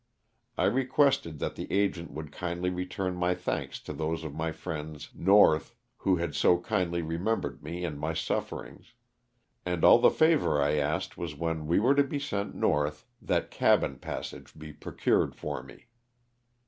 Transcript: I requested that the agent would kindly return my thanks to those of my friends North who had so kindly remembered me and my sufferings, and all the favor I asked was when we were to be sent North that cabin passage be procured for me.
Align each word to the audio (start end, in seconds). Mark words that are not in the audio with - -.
I 0.57 0.63
requested 0.63 1.37
that 1.37 1.55
the 1.55 1.71
agent 1.71 2.09
would 2.09 2.31
kindly 2.31 2.71
return 2.71 3.15
my 3.15 3.35
thanks 3.35 3.79
to 3.81 3.93
those 3.93 4.23
of 4.23 4.33
my 4.33 4.51
friends 4.51 5.11
North 5.13 5.75
who 5.97 6.15
had 6.15 6.33
so 6.33 6.57
kindly 6.57 7.03
remembered 7.03 7.61
me 7.61 7.85
and 7.85 7.99
my 7.99 8.15
sufferings, 8.15 8.95
and 9.63 9.83
all 9.83 9.99
the 9.99 10.09
favor 10.09 10.59
I 10.59 10.77
asked 10.77 11.19
was 11.19 11.35
when 11.35 11.67
we 11.67 11.79
were 11.79 11.93
to 11.93 12.03
be 12.03 12.17
sent 12.17 12.55
North 12.55 13.05
that 13.21 13.51
cabin 13.51 13.99
passage 13.99 14.57
be 14.57 14.73
procured 14.73 15.35
for 15.35 15.61
me. 15.61 15.85